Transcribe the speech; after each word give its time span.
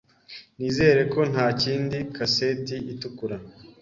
Nizere 0.57 1.01
ko 1.13 1.19
ntakindi 1.31 1.97
kaseti 2.15 2.75
itukura. 2.93 3.37